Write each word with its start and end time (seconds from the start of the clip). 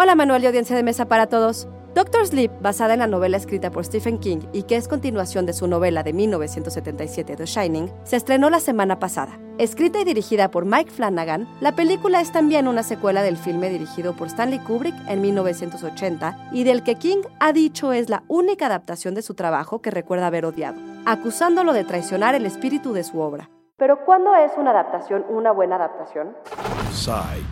Hola 0.00 0.14
Manuel 0.14 0.44
y 0.44 0.46
audiencia 0.46 0.76
de 0.76 0.84
mesa 0.84 1.08
para 1.08 1.26
todos. 1.26 1.66
Doctor 1.92 2.24
Sleep, 2.24 2.52
basada 2.62 2.92
en 2.92 3.00
la 3.00 3.08
novela 3.08 3.36
escrita 3.36 3.72
por 3.72 3.84
Stephen 3.84 4.18
King 4.18 4.38
y 4.52 4.62
que 4.62 4.76
es 4.76 4.86
continuación 4.86 5.44
de 5.44 5.52
su 5.52 5.66
novela 5.66 6.04
de 6.04 6.12
1977 6.12 7.34
The 7.34 7.46
Shining, 7.46 7.90
se 8.04 8.14
estrenó 8.14 8.48
la 8.48 8.60
semana 8.60 9.00
pasada. 9.00 9.40
Escrita 9.58 9.98
y 9.98 10.04
dirigida 10.04 10.52
por 10.52 10.66
Mike 10.66 10.92
Flanagan, 10.92 11.48
la 11.60 11.74
película 11.74 12.20
es 12.20 12.30
también 12.30 12.68
una 12.68 12.84
secuela 12.84 13.24
del 13.24 13.36
filme 13.36 13.70
dirigido 13.70 14.14
por 14.14 14.28
Stanley 14.28 14.60
Kubrick 14.60 14.94
en 15.08 15.20
1980 15.20 16.50
y 16.52 16.62
del 16.62 16.84
que 16.84 16.94
King 16.94 17.22
ha 17.40 17.52
dicho 17.52 17.92
es 17.92 18.08
la 18.08 18.22
única 18.28 18.66
adaptación 18.66 19.16
de 19.16 19.22
su 19.22 19.34
trabajo 19.34 19.82
que 19.82 19.90
recuerda 19.90 20.28
haber 20.28 20.44
odiado, 20.44 20.80
acusándolo 21.06 21.72
de 21.72 21.82
traicionar 21.82 22.36
el 22.36 22.46
espíritu 22.46 22.92
de 22.92 23.02
su 23.02 23.18
obra. 23.18 23.50
Pero 23.78 24.04
¿cuándo 24.04 24.34
es 24.34 24.50
una 24.58 24.72
adaptación 24.72 25.24
una 25.28 25.52
buena 25.52 25.76
adaptación? 25.76 26.36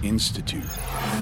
Institute. 0.02 0.66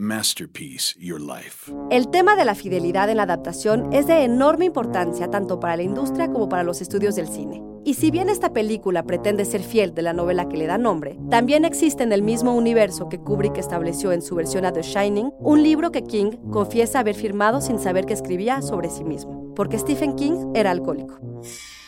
Masterpiece 0.00 0.98
Your 0.98 1.20
Life. 1.20 1.70
El 1.90 2.10
tema 2.10 2.36
de 2.36 2.46
la 2.46 2.54
fidelidad 2.54 3.10
en 3.10 3.18
la 3.18 3.24
adaptación 3.24 3.92
es 3.92 4.06
de 4.06 4.24
enorme 4.24 4.64
importancia 4.64 5.28
tanto 5.28 5.60
para 5.60 5.76
la 5.76 5.82
industria 5.82 6.32
como 6.32 6.48
para 6.48 6.62
los 6.62 6.80
estudios 6.80 7.16
del 7.16 7.28
cine. 7.28 7.62
Y 7.84 7.94
si 7.94 8.10
bien 8.10 8.30
esta 8.30 8.54
película 8.54 9.02
pretende 9.02 9.44
ser 9.44 9.60
fiel 9.60 9.92
de 9.94 10.00
la 10.00 10.14
novela 10.14 10.48
que 10.48 10.56
le 10.56 10.66
da 10.66 10.78
nombre, 10.78 11.18
también 11.28 11.66
existe 11.66 12.02
en 12.02 12.12
el 12.12 12.22
mismo 12.22 12.54
universo 12.54 13.10
que 13.10 13.18
Kubrick 13.18 13.58
estableció 13.58 14.10
en 14.10 14.22
su 14.22 14.34
versión 14.34 14.64
a 14.64 14.72
The 14.72 14.80
Shining, 14.80 15.34
un 15.38 15.62
libro 15.62 15.92
que 15.92 16.04
King 16.04 16.30
confiesa 16.50 17.00
haber 17.00 17.14
firmado 17.14 17.60
sin 17.60 17.78
saber 17.78 18.06
que 18.06 18.14
escribía 18.14 18.62
sobre 18.62 18.88
sí 18.88 19.04
mismo, 19.04 19.52
porque 19.54 19.78
Stephen 19.78 20.16
King 20.16 20.52
era 20.54 20.70
alcohólico. 20.70 21.18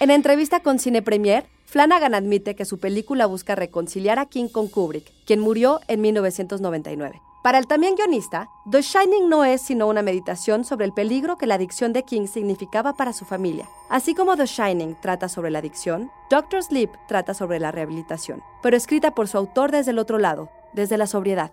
En 0.01 0.11
entrevista 0.11 0.61
con 0.61 0.79
Cine 0.79 1.01
Premier, 1.01 1.47
Flanagan 1.67 2.15
admite 2.15 2.55
que 2.55 2.65
su 2.65 2.79
película 2.79 3.27
busca 3.27 3.57
reconciliar 3.57 4.21
a 4.21 4.27
King 4.27 4.49
con 4.49 4.69
Kubrick, 4.69 5.13
quien 5.27 5.41
murió 5.41 5.81
en 5.89 6.01
1999. 6.01 7.21
Para 7.43 7.59
el 7.59 7.67
también 7.67 7.97
guionista, 7.97 8.49
The 8.71 8.83
Shining 8.83 9.29
no 9.29 9.45
es 9.45 9.63
sino 9.63 9.89
una 9.89 10.03
meditación 10.03 10.65
sobre 10.65 10.85
el 10.85 10.93
peligro 10.93 11.37
que 11.37 11.47
la 11.47 11.57
adicción 11.57 11.93
de 11.93 12.05
King 12.05 12.27
significaba 12.29 12.95
para 12.95 13.13
su 13.13 13.25
familia. 13.25 13.69
Así 13.89 14.15
como 14.15 14.37
The 14.37 14.47
Shining 14.47 14.97
trata 15.01 15.29
sobre 15.29 15.51
la 15.51 15.59
adicción, 15.59 16.11
Doctor 16.31 16.63
Sleep 16.63 16.91
trata 17.09 17.35
sobre 17.35 17.61
la 17.61 17.73
rehabilitación, 17.73 18.43
pero 18.63 18.77
escrita 18.77 19.15
por 19.15 19.29
su 19.29 19.37
autor 19.37 19.71
desde 19.73 19.91
el 19.91 19.99
otro 19.99 20.19
lado, 20.19 20.49
desde 20.73 20.97
la 20.97 21.07
sobriedad. 21.07 21.53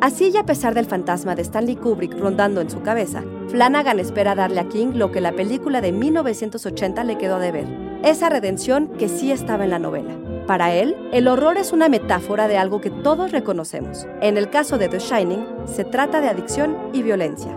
Así 0.00 0.30
y 0.32 0.36
a 0.36 0.44
pesar 0.44 0.74
del 0.74 0.84
fantasma 0.84 1.34
de 1.34 1.42
Stanley 1.42 1.76
Kubrick 1.76 2.18
rondando 2.18 2.60
en 2.60 2.68
su 2.68 2.82
cabeza, 2.82 3.24
Flanagan 3.48 3.98
espera 3.98 4.34
darle 4.34 4.60
a 4.60 4.68
King 4.68 4.92
lo 4.94 5.10
que 5.10 5.22
la 5.22 5.32
película 5.32 5.80
de 5.80 5.92
1980 5.92 7.02
le 7.04 7.16
quedó 7.16 7.38
de 7.38 7.50
ver, 7.50 7.66
esa 8.04 8.28
redención 8.28 8.88
que 8.98 9.08
sí 9.08 9.32
estaba 9.32 9.64
en 9.64 9.70
la 9.70 9.78
novela. 9.78 10.14
Para 10.46 10.74
él, 10.74 10.94
el 11.12 11.26
horror 11.28 11.56
es 11.56 11.72
una 11.72 11.88
metáfora 11.88 12.46
de 12.46 12.58
algo 12.58 12.80
que 12.80 12.90
todos 12.90 13.32
reconocemos. 13.32 14.06
En 14.20 14.36
el 14.36 14.50
caso 14.50 14.76
de 14.76 14.88
The 14.88 14.98
Shining, 14.98 15.46
se 15.64 15.84
trata 15.84 16.20
de 16.20 16.28
adicción 16.28 16.76
y 16.92 17.02
violencia. 17.02 17.56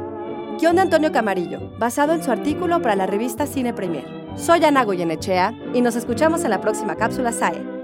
Guión 0.60 0.78
de 0.78 0.84
Antonio 0.84 1.12
Camarillo, 1.12 1.60
basado 1.78 2.14
en 2.14 2.24
su 2.24 2.32
artículo 2.32 2.82
para 2.82 2.96
la 2.96 3.06
revista 3.06 3.48
Cine 3.48 3.74
Premier. 3.74 4.06
Soy 4.36 4.64
Ana 4.64 4.86
Goyenechea 4.86 5.54
y 5.74 5.82
nos 5.82 5.96
escuchamos 5.96 6.44
en 6.46 6.52
la 6.52 6.62
próxima 6.62 6.96
cápsula 6.96 7.32
SAE. 7.32 7.79